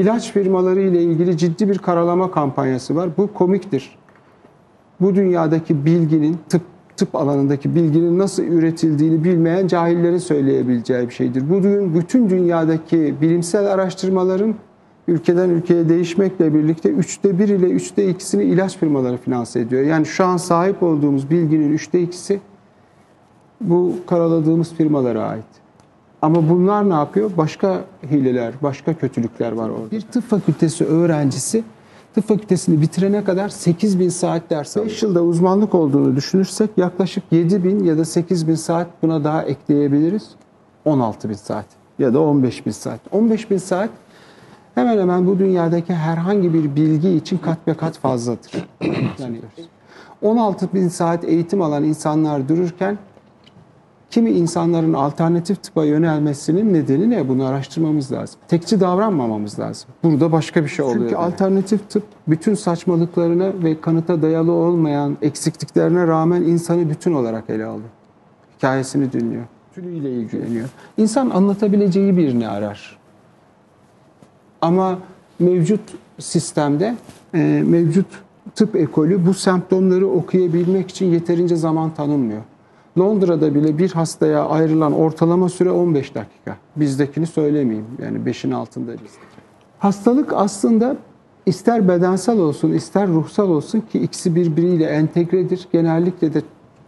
[0.00, 3.10] ilaç firmaları ile ilgili ciddi bir karalama kampanyası var.
[3.18, 3.98] Bu komiktir.
[5.00, 6.62] Bu dünyadaki bilginin tıp
[6.96, 11.50] tıp alanındaki bilginin nasıl üretildiğini bilmeyen cahillerin söyleyebileceği bir şeydir.
[11.50, 14.54] Bugün bütün dünyadaki bilimsel araştırmaların
[15.08, 19.82] ülkeden ülkeye değişmekle birlikte üçte bir ile üçte ikisini ilaç firmaları finanse ediyor.
[19.82, 22.40] Yani şu an sahip olduğumuz bilginin üçte ikisi
[23.60, 25.44] bu karaladığımız firmalara ait.
[26.22, 27.30] Ama bunlar ne yapıyor?
[27.36, 29.90] Başka hileler, başka kötülükler var orada.
[29.90, 31.64] Bir tıp fakültesi öğrencisi
[32.14, 34.90] tıp fakültesini bitirene kadar 8 bin saat ders alıyor.
[34.90, 39.42] 5 yılda uzmanlık olduğunu düşünürsek yaklaşık 7 bin ya da 8 bin saat buna daha
[39.42, 40.28] ekleyebiliriz.
[40.84, 41.66] 16 bin saat
[41.98, 43.00] ya da 15 bin saat.
[43.12, 43.90] 15 bin saat
[44.74, 48.68] hemen hemen bu dünyadaki herhangi bir bilgi için kat be kat fazladır.
[49.18, 49.40] Yani
[50.22, 52.98] 16 bin saat eğitim alan insanlar dururken
[54.10, 57.28] kimi insanların alternatif tıpa yönelmesinin nedeni ne?
[57.28, 58.40] Bunu araştırmamız lazım.
[58.48, 59.90] Tekçi davranmamamız lazım.
[60.04, 61.00] Burada başka bir şey oluyor.
[61.00, 67.64] Çünkü alternatif tıp bütün saçmalıklarına ve kanıta dayalı olmayan eksikliklerine rağmen insanı bütün olarak ele
[67.64, 67.88] alıyor.
[68.58, 69.44] Hikayesini dinliyor.
[69.76, 70.68] Bütünüyle ilgileniyor.
[70.96, 72.98] İnsan anlatabileceği birini arar.
[74.60, 74.98] Ama
[75.38, 75.80] mevcut
[76.18, 76.94] sistemde,
[77.34, 78.06] e, mevcut
[78.54, 82.42] tıp ekolü bu semptomları okuyabilmek için yeterince zaman tanınmıyor.
[82.98, 86.56] Londra'da bile bir hastaya ayrılan ortalama süre 15 dakika.
[86.76, 87.86] Bizdekini söylemeyeyim.
[88.02, 89.18] Yani 5'in altında bizde.
[89.78, 90.96] Hastalık aslında
[91.46, 95.68] ister bedensel olsun ister ruhsal olsun ki ikisi birbiriyle entegredir.
[95.72, 96.42] Genellikle de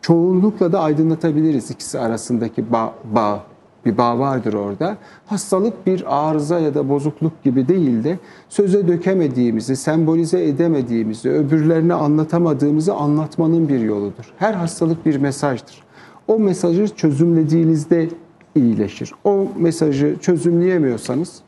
[0.00, 3.42] çoğunlukla da aydınlatabiliriz ikisi arasındaki bağ, bağ.
[3.84, 4.96] Bir bağ vardır orada.
[5.26, 12.94] Hastalık bir arıza ya da bozukluk gibi değil de söze dökemediğimizi, sembolize edemediğimizi, öbürlerine anlatamadığımızı
[12.94, 14.32] anlatmanın bir yoludur.
[14.38, 15.82] Her hastalık bir mesajdır.
[16.28, 18.08] O mesajı çözümlediğinizde
[18.54, 19.12] iyileşir.
[19.24, 21.42] O mesajı çözümleyemiyorsanız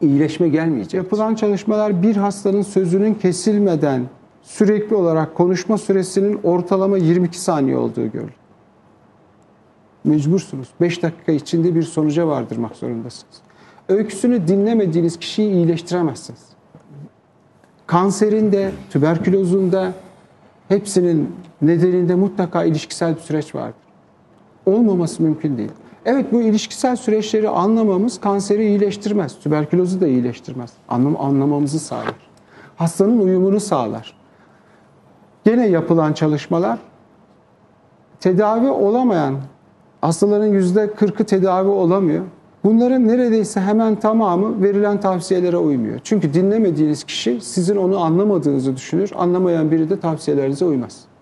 [0.00, 0.94] iyileşme gelmeyecek.
[0.94, 4.02] Yapılan çalışmalar bir hastanın sözünün kesilmeden
[4.42, 8.34] sürekli olarak konuşma süresinin ortalama 22 saniye olduğu görülüyor.
[10.04, 10.68] Mecbursunuz.
[10.80, 13.34] 5 dakika içinde bir sonuca vardırmak zorundasınız.
[13.88, 16.40] Öyküsünü dinlemediğiniz kişiyi iyileştiremezsiniz.
[17.86, 19.92] Kanserinde, tüberkülozunda,
[20.68, 23.84] hepsinin nedeninde mutlaka ilişkisel bir süreç vardır.
[24.66, 25.72] Olmaması mümkün değil.
[26.04, 29.38] Evet bu ilişkisel süreçleri anlamamız kanseri iyileştirmez.
[29.38, 30.72] Tüberkülozu da iyileştirmez.
[30.88, 32.14] Anlam anlamamızı sağlar.
[32.76, 34.14] Hastanın uyumunu sağlar.
[35.44, 36.78] Gene yapılan çalışmalar
[38.20, 39.34] tedavi olamayan
[40.00, 42.24] hastaların yüzde 40'ı tedavi olamıyor.
[42.64, 46.00] Bunların neredeyse hemen tamamı verilen tavsiyelere uymuyor.
[46.04, 49.10] Çünkü dinlemediğiniz kişi sizin onu anlamadığınızı düşünür.
[49.16, 51.13] Anlamayan biri de tavsiyelerinize uymaz.